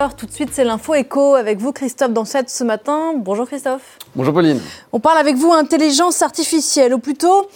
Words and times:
Alors, 0.00 0.14
tout 0.14 0.26
de 0.26 0.30
suite, 0.30 0.50
c'est 0.52 0.62
l'info 0.62 0.94
écho 0.94 1.34
avec 1.34 1.58
vous, 1.58 1.72
Christophe 1.72 2.12
Dansette, 2.12 2.50
ce 2.50 2.62
matin. 2.62 3.14
Bonjour 3.16 3.48
Christophe. 3.48 3.98
Bonjour 4.14 4.32
Pauline. 4.32 4.60
On 4.92 5.00
parle 5.00 5.18
avec 5.18 5.34
vous 5.34 5.50
intelligence 5.50 6.22
artificielle, 6.22 6.94
ou 6.94 7.00
plutôt 7.00 7.48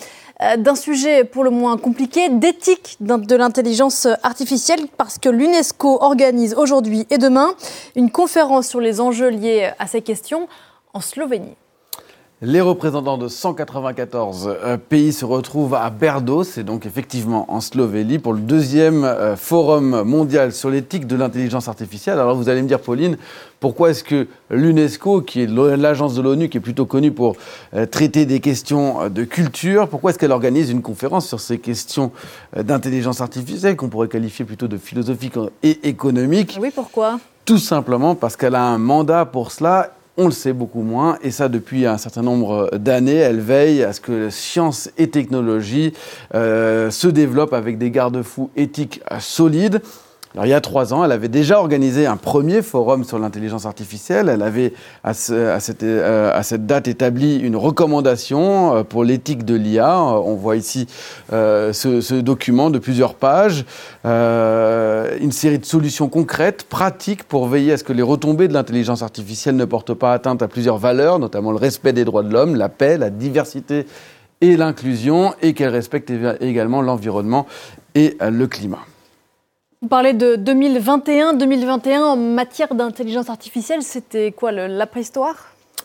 euh, 0.42 0.56
d'un 0.56 0.74
sujet 0.74 1.22
pour 1.22 1.44
le 1.44 1.50
moins 1.50 1.76
compliqué, 1.76 2.30
d'éthique 2.30 2.96
de 2.98 3.36
l'intelligence 3.36 4.08
artificielle, 4.24 4.88
parce 4.96 5.18
que 5.18 5.28
l'UNESCO 5.28 6.02
organise 6.02 6.54
aujourd'hui 6.54 7.06
et 7.10 7.18
demain 7.18 7.54
une 7.94 8.10
conférence 8.10 8.66
sur 8.66 8.80
les 8.80 9.00
enjeux 9.00 9.28
liés 9.28 9.70
à 9.78 9.86
ces 9.86 10.02
questions 10.02 10.48
en 10.94 11.00
Slovénie. 11.00 11.54
Les 12.44 12.60
représentants 12.60 13.18
de 13.18 13.28
194 13.28 14.56
euh, 14.64 14.76
pays 14.76 15.12
se 15.12 15.24
retrouvent 15.24 15.74
à 15.74 15.90
Berdo, 15.90 16.42
c'est 16.42 16.64
donc 16.64 16.86
effectivement 16.86 17.46
en 17.54 17.60
Slovénie, 17.60 18.18
pour 18.18 18.32
le 18.32 18.40
deuxième 18.40 19.04
euh, 19.04 19.36
forum 19.36 20.02
mondial 20.02 20.50
sur 20.52 20.68
l'éthique 20.68 21.06
de 21.06 21.14
l'intelligence 21.14 21.68
artificielle. 21.68 22.18
Alors 22.18 22.34
vous 22.34 22.48
allez 22.48 22.60
me 22.60 22.66
dire, 22.66 22.80
Pauline, 22.80 23.16
pourquoi 23.60 23.90
est-ce 23.90 24.02
que 24.02 24.26
l'UNESCO, 24.50 25.20
qui 25.20 25.42
est 25.42 25.46
l'agence 25.46 26.16
de 26.16 26.22
l'ONU, 26.22 26.48
qui 26.48 26.56
est 26.56 26.60
plutôt 26.60 26.84
connue 26.84 27.12
pour 27.12 27.36
euh, 27.74 27.86
traiter 27.86 28.26
des 28.26 28.40
questions 28.40 29.08
de 29.08 29.22
culture, 29.22 29.86
pourquoi 29.86 30.10
est-ce 30.10 30.18
qu'elle 30.18 30.32
organise 30.32 30.68
une 30.68 30.82
conférence 30.82 31.28
sur 31.28 31.38
ces 31.38 31.60
questions 31.60 32.10
d'intelligence 32.56 33.20
artificielle, 33.20 33.76
qu'on 33.76 33.88
pourrait 33.88 34.08
qualifier 34.08 34.44
plutôt 34.44 34.66
de 34.66 34.78
philosophique 34.78 35.34
et 35.62 35.88
économique? 35.88 36.58
Oui, 36.60 36.72
pourquoi? 36.74 37.20
Tout 37.44 37.58
simplement 37.58 38.16
parce 38.16 38.34
qu'elle 38.36 38.56
a 38.56 38.64
un 38.64 38.78
mandat 38.78 39.26
pour 39.26 39.52
cela 39.52 39.92
on 40.16 40.26
le 40.26 40.32
sait 40.32 40.52
beaucoup 40.52 40.82
moins, 40.82 41.18
et 41.22 41.30
ça 41.30 41.48
depuis 41.48 41.86
un 41.86 41.98
certain 41.98 42.22
nombre 42.22 42.70
d'années. 42.76 43.16
Elle 43.16 43.40
veille 43.40 43.82
à 43.82 43.92
ce 43.92 44.00
que 44.00 44.30
science 44.30 44.90
et 44.98 45.08
technologie 45.08 45.92
euh, 46.34 46.90
se 46.90 47.08
développent 47.08 47.54
avec 47.54 47.78
des 47.78 47.90
garde-fous 47.90 48.50
éthiques 48.56 49.00
solides. 49.20 49.80
Il 50.40 50.48
y 50.48 50.54
a 50.54 50.62
trois 50.62 50.94
ans, 50.94 51.04
elle 51.04 51.12
avait 51.12 51.28
déjà 51.28 51.58
organisé 51.58 52.06
un 52.06 52.16
premier 52.16 52.62
forum 52.62 53.04
sur 53.04 53.18
l'intelligence 53.18 53.66
artificielle. 53.66 54.30
Elle 54.30 54.40
avait, 54.40 54.72
à, 55.04 55.12
cette, 55.12 55.82
euh, 55.82 56.42
cette, 56.42 56.64
date, 56.64 56.88
établi 56.88 57.38
une 57.38 57.56
recommandation 57.56 58.76
euh, 58.76 58.82
pour 58.82 59.04
l'éthique 59.04 59.44
de 59.44 59.54
l'IA. 59.54 59.98
On 60.00 60.34
voit 60.34 60.56
ici 60.56 60.86
euh, 61.34 61.74
ce, 61.74 62.20
document 62.20 62.70
de 62.70 62.78
plusieurs 62.78 63.14
pages, 63.14 63.66
euh, 64.06 65.18
une 65.20 65.32
série 65.32 65.58
de 65.58 65.66
solutions 65.66 66.08
concrètes, 66.08 66.64
pratiques, 66.64 67.24
pour 67.24 67.46
veiller 67.46 67.72
à 67.72 67.76
ce 67.76 67.84
que 67.84 67.92
les 67.92 68.02
retombées 68.02 68.48
de 68.48 68.54
l'intelligence 68.54 69.02
artificielle 69.02 69.56
ne 69.56 69.66
portent 69.66 69.94
pas 69.94 70.14
atteinte 70.14 70.40
à 70.40 70.48
plusieurs 70.48 70.78
valeurs, 70.78 71.18
notamment 71.18 71.50
le 71.50 71.58
respect 71.58 71.92
des 71.92 72.06
droits 72.06 72.22
de 72.22 72.32
l'homme, 72.32 72.56
la 72.56 72.70
paix, 72.70 72.96
la 72.96 73.10
diversité 73.10 73.86
et 74.40 74.56
l'inclusion, 74.56 75.34
et 75.42 75.52
qu'elle 75.52 75.68
respecte 75.68 76.10
également 76.40 76.80
l'environnement 76.80 77.46
et 77.94 78.16
le 78.20 78.46
climat. 78.46 78.80
Vous 79.82 79.88
parlez 79.88 80.12
de 80.12 80.36
2021. 80.36 81.34
2021 81.34 82.04
en 82.04 82.16
matière 82.16 82.72
d'intelligence 82.72 83.28
artificielle, 83.28 83.82
c'était 83.82 84.30
quoi, 84.30 84.52
la 84.52 84.86
préhistoire? 84.86 85.34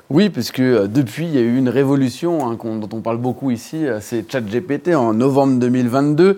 Oui, 0.09 0.29
puisque 0.29 0.61
euh, 0.61 0.87
depuis, 0.87 1.25
il 1.25 1.35
y 1.35 1.37
a 1.37 1.41
eu 1.41 1.57
une 1.57 1.67
révolution 1.67 2.49
hein, 2.49 2.57
dont 2.57 2.89
on 2.93 3.01
parle 3.01 3.17
beaucoup 3.17 3.51
ici, 3.51 3.85
euh, 3.85 3.99
c'est 3.99 4.31
ChatGPT 4.31 4.95
en 4.95 5.13
novembre 5.13 5.59
2022. 5.59 6.37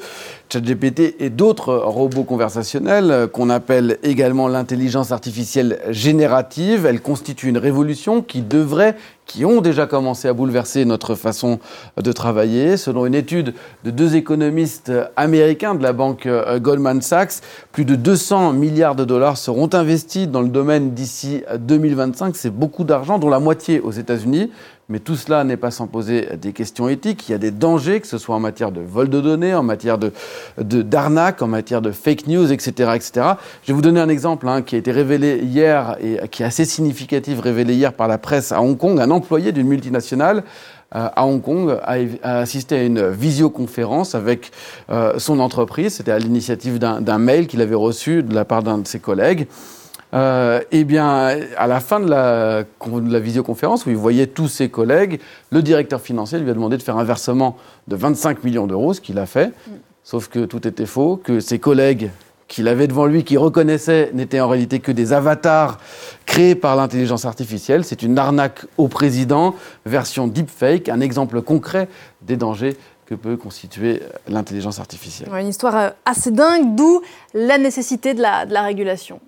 ChatGPT 0.52 1.16
et 1.20 1.30
d'autres 1.30 1.76
robots 1.76 2.24
conversationnels 2.24 3.12
euh, 3.12 3.28
qu'on 3.28 3.52
appelle 3.52 4.00
également 4.02 4.48
l'intelligence 4.48 5.12
artificielle 5.12 5.80
générative. 5.90 6.88
Elle 6.88 7.00
constitue 7.00 7.48
une 7.48 7.60
révolution 7.60 8.24
qui 8.24 8.42
devrait, 8.42 8.96
qui 9.28 9.46
ont 9.46 9.62
déjà 9.62 9.86
commencé 9.86 10.28
à 10.28 10.34
bouleverser 10.34 10.84
notre 10.86 11.14
façon 11.14 11.60
de 12.02 12.12
travailler. 12.12 12.76
Selon 12.76 13.06
une 13.06 13.14
étude 13.14 13.54
de 13.84 13.92
deux 13.92 14.16
économistes 14.16 14.92
américains 15.16 15.76
de 15.76 15.84
la 15.84 15.94
banque 15.94 16.28
Goldman 16.58 17.04
Sachs, 17.04 17.42
plus 17.72 17.86
de 17.86 17.94
200 17.94 18.54
milliards 18.54 18.96
de 18.96 19.06
dollars 19.06 19.38
seront 19.38 19.70
investis 19.74 20.28
dans 20.28 20.42
le 20.42 20.50
domaine 20.50 20.96
d'ici 20.96 21.44
2025. 21.60 22.36
C'est 22.36 22.50
beaucoup 22.50 22.84
d'argent, 22.84 23.20
dont 23.20 23.30
la 23.30 23.38
moitié 23.38 23.59
aux 23.84 23.92
États-Unis, 23.92 24.52
mais 24.90 25.00
tout 25.00 25.16
cela 25.16 25.44
n'est 25.44 25.58
pas 25.58 25.70
sans 25.70 25.86
poser 25.86 26.30
des 26.42 26.52
questions 26.52 26.90
éthiques. 26.90 27.30
Il 27.30 27.32
y 27.34 27.36
a 27.36 27.38
des 27.38 27.52
dangers, 27.52 28.02
que 28.02 28.08
ce 28.08 28.18
soit 28.18 28.36
en 28.36 28.40
matière 28.40 28.72
de 28.72 28.82
vol 28.82 29.10
de 29.10 29.22
données, 29.22 29.54
en 29.54 29.62
matière 29.62 30.00
de, 30.00 30.12
d'arnaque, 30.58 31.42
en 31.42 31.48
matière 31.48 31.82
de 31.82 31.92
fake 31.92 32.28
news, 32.28 32.52
etc., 32.52 32.92
etc. 32.96 33.12
Je 33.64 33.68
vais 33.68 33.74
vous 33.74 33.82
donner 33.82 34.00
un 34.00 34.10
exemple 34.10 34.48
hein, 34.48 34.64
qui 34.64 34.76
a 34.76 34.78
été 34.80 34.92
révélé 34.92 35.42
hier 35.44 35.96
et 36.02 36.28
qui 36.30 36.42
est 36.42 36.46
assez 36.46 36.66
significatif, 36.66 37.40
révélé 37.40 37.76
hier 37.76 37.94
par 37.94 38.08
la 38.08 38.18
presse 38.18 38.52
à 38.52 38.62
Hong 38.62 38.78
Kong. 38.78 39.00
Un 39.00 39.12
employé 39.12 39.52
d'une 39.52 39.68
multinationale 39.68 40.44
euh, 40.96 41.08
à 41.16 41.26
Hong 41.28 41.42
Kong 41.42 41.78
a, 41.84 42.40
assisté 42.40 42.78
à 42.78 42.84
une 42.84 43.10
visioconférence 43.10 44.16
avec 44.16 44.52
euh, 44.90 45.20
son 45.20 45.40
entreprise. 45.40 45.96
C'était 45.96 46.12
à 46.12 46.18
l'initiative 46.18 46.80
d'un, 46.80 47.00
d'un 47.00 47.20
mail 47.20 47.46
qu'il 47.46 47.62
avait 47.62 47.76
reçu 47.76 48.24
de 48.24 48.34
la 48.34 48.44
part 48.44 48.64
d'un 48.64 48.80
de 48.80 48.88
ses 48.88 49.00
collègues. 49.00 49.48
Euh, 50.14 50.62
eh 50.72 50.84
bien, 50.86 51.38
à 51.58 51.68
la 51.68 51.80
fin 51.80 52.00
de 52.00 52.10
la, 52.10 52.64
de 52.64 53.12
la, 53.12 53.20
visioconférence, 53.20 53.86
où 53.86 53.90
il 53.90 53.96
voyait 53.96 54.28
tous 54.28 54.48
ses 54.48 54.70
collègues, 54.70 55.20
le 55.52 55.62
directeur 55.62 56.02
financier 56.02 56.40
lui 56.40 56.50
a 56.50 56.54
demandé 56.54 56.78
de 56.78 56.84
faire 56.84 56.98
un 56.98 57.04
versement 57.04 57.58
de 57.88 57.96
25 57.96 58.44
millions 58.44 58.66
d'euros, 58.66 58.94
ce 58.94 59.02
qu'il 59.02 59.20
a 59.20 59.28
fait. 59.28 59.48
Mm. 59.48 59.72
Sauf 60.04 60.28
que 60.28 60.46
tout 60.46 60.68
était 60.68 60.88
faux, 60.88 61.18
que 61.18 61.40
ses 61.40 61.60
collègues 61.60 62.10
qu'il 62.48 62.68
avait 62.68 62.88
devant 62.88 63.06
lui, 63.06 63.24
qui 63.24 63.38
reconnaissait, 63.38 64.10
n'étaient 64.14 64.40
en 64.40 64.50
réalité 64.50 64.80
que 64.80 64.92
des 64.92 65.14
avatars 65.14 65.78
créés 66.26 66.56
par 66.56 66.76
l'intelligence 66.76 67.26
artificielle. 67.26 67.86
C'est 67.86 68.02
une 68.02 68.18
arnaque 68.18 68.66
au 68.78 68.88
président, 68.88 69.54
version 69.86 70.28
deepfake, 70.28 70.90
un 70.90 71.00
exemple 71.00 71.44
concret 71.44 71.88
des 72.24 72.38
dangers 72.38 72.76
que 73.06 73.16
peut 73.16 73.38
constituer 73.38 74.02
l'intelligence 74.28 74.80
artificielle. 74.80 75.30
une 75.34 75.48
histoire 75.48 75.76
euh, 75.76 75.90
assez 76.06 76.32
dingue, 76.32 76.76
d'où 76.76 77.02
la 77.34 77.58
nécessité 77.58 78.14
de 78.14 78.22
la, 78.22 78.46
de 78.46 78.54
la 78.54 78.64
régulation. 78.64 79.20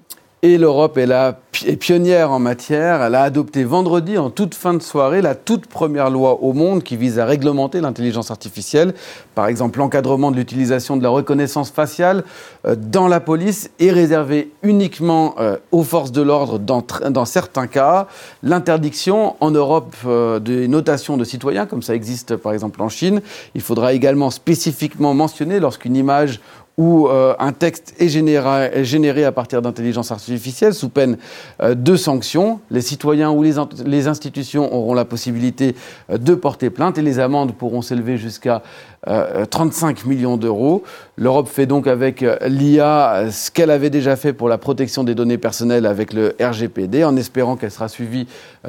Et 0.44 0.57
l'Europe 0.57 0.97
est, 0.97 1.75
pionnière 1.75 2.31
en 2.31 2.40
matière. 2.40 3.03
Elle 3.03 3.13
a 3.13 3.22
adopté 3.22 3.63
vendredi, 3.63 4.18
en 4.18 4.31
toute 4.31 4.56
fin 4.56 4.74
de 4.74 4.81
soirée, 4.81 5.22
la 5.22 5.35
toute 5.35 5.68
première 5.68 6.09
loi 6.09 6.41
au 6.41 6.53
monde 6.53 6.81
qui 6.81 6.97
vise 6.97 7.19
à 7.19 7.25
réglementer 7.25 7.79
l'intelligence 7.79 8.31
artificielle. 8.31 8.96
Par 9.35 9.46
exemple, 9.46 9.78
l'encadrement 9.78 10.31
de 10.31 10.38
l'utilisation 10.38 10.97
de 10.97 11.03
la 11.03 11.09
reconnaissance 11.09 11.69
faciale 11.69 12.24
euh, 12.66 12.75
dans 12.75 13.07
la 13.07 13.19
police 13.19 13.69
est 13.79 13.91
réservé 13.91 14.52
uniquement 14.63 15.35
euh, 15.38 15.57
aux 15.72 15.84
forces 15.84 16.12
de 16.12 16.24
l'ordre 16.24 16.58
dans, 16.58 16.84
dans, 17.12 17.25
certains 17.25 17.68
cas. 17.68 18.08
L'interdiction 18.41 19.35
en 19.41 19.52
Europe 19.52 19.96
euh, 20.08 20.40
des 20.40 20.68
notations 20.68 21.18
de 21.18 21.23
citoyens, 21.23 21.68
comme 21.68 21.84
ça 21.84 21.94
existe 21.94 22.35
par 22.35 22.53
exemple 22.53 22.81
en 22.81 22.90
Chine. 22.90 23.22
Il 23.53 23.62
faudra 23.62 23.94
également 23.94 24.31
spécifiquement 24.31 25.13
mentionner 25.13 25.59
lorsqu'une 25.59 25.96
image 25.96 26.40
où 26.81 27.08
euh, 27.08 27.36
un 27.38 27.53
texte 27.53 27.94
est 28.00 28.09
généré, 28.09 29.24
à 29.24 29.31
partir 29.31 29.62
d'intelligence 29.62 30.12
artificielle 30.12 30.74
sous 30.74 30.90
peine 30.90 31.18
euh, 31.62 31.75
de 31.75 31.96
sanctions. 31.96 32.59
Les 32.72 32.81
citoyens 32.81 33.30
ou 33.30 33.44
les, 33.44 34.08
institutions 34.08 34.74
auront 34.74 34.96
la 34.96 35.06
possibilité 35.06 35.75
euh, 36.09 36.18
de 36.18 36.34
porter 36.34 36.72
plainte 36.72 36.97
et 36.97 37.03
les 37.03 37.20
amendes 37.20 37.53
pourront 37.53 37.84
s'élever 37.84 38.18
jusqu'à 38.18 38.64
35 39.07 40.06
millions 40.06 40.38
d'euros. 40.38 40.84
L'Europe 41.17 41.47
fait 41.47 41.66
donc 41.66 41.88
avec 41.88 42.23
l'IA 42.45 43.31
ce 43.31 43.50
qu'elle 43.50 43.72
avait 43.72 43.89
déjà 43.89 44.16
fait 44.16 44.31
pour 44.31 44.47
la 44.47 44.59
protection 44.59 45.03
des 45.03 45.16
données 45.16 45.39
personnelles 45.39 45.88
avec 45.88 46.13
le 46.13 46.35
RGPD, 46.39 47.03
en 47.03 47.16
espérant 47.16 47.56
qu'elle 47.56 47.72
sera 47.72 47.88
suivie, 47.88 48.28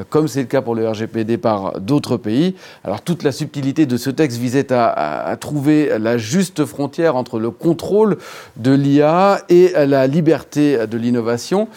comme 0.09 0.29
c'est 0.29 0.41
le 0.41 0.47
cas 0.47 0.63
pour 0.63 0.75
le 0.75 0.89
RGPD, 0.89 1.37
par 1.37 1.81
d'autres 1.81 2.17
pays. 2.17 2.57
Alors 2.83 3.03
toute 3.03 3.23
la 3.25 3.33
subtilité 3.33 3.85
de 3.85 3.97
ce 3.99 4.09
texte 4.09 4.39
visait 4.39 4.73
à 4.73 5.37
trouver 5.39 5.99
la 5.99 6.17
juste 6.17 6.65
frontière 6.65 7.17
entre 7.17 7.39
le 7.39 7.51
contrôle 7.51 8.17
de 8.57 8.73
l'IA 8.73 9.43
et 9.51 9.73
la 9.87 10.07
liberté 10.07 10.87
de 10.87 10.97
l'innovation. 10.97 11.69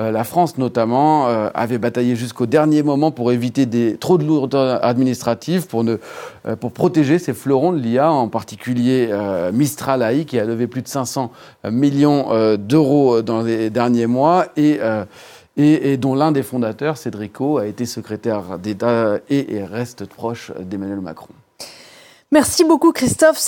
Euh, 0.00 0.10
la 0.10 0.24
France, 0.24 0.56
notamment, 0.56 1.28
euh, 1.28 1.50
avait 1.52 1.78
bataillé 1.78 2.16
jusqu'au 2.16 2.46
dernier 2.46 2.82
moment 2.82 3.10
pour 3.10 3.32
éviter 3.32 3.96
trop 3.98 4.16
de 4.16 4.24
lourdeurs 4.24 4.82
administratives, 4.84 5.66
pour, 5.66 5.84
euh, 5.84 6.56
protéger 6.56 7.18
ces 7.18 7.34
fleurons 7.34 7.72
de 7.72 7.78
l'IA, 7.78 8.10
en 8.10 8.28
particulier 8.28 9.10
Mistral 9.52 10.02
AI, 10.02 10.24
qui 10.24 10.38
a 10.38 10.44
levé 10.44 10.66
plus 10.66 10.82
de 10.82 10.88
500 10.88 11.30
millions 11.70 12.56
d'euros 12.56 13.22
dans 13.22 13.42
les 13.42 13.70
derniers 13.70 14.06
mois 14.06 14.46
et 14.56 14.78
dont 15.96 16.14
l'un 16.14 16.32
des 16.32 16.42
fondateurs, 16.42 16.96
Cédrico, 16.96 17.58
a 17.58 17.66
été 17.66 17.84
secrétaire 17.86 18.58
d'État 18.58 19.18
et, 19.28 19.54
et 19.56 19.64
reste 19.64 20.06
proche 20.06 20.52
d'Emmanuel 20.58 21.00
Macron. 21.00 21.34
Merci 22.32 22.64
beaucoup, 22.64 22.92
Christophe. 22.92 23.38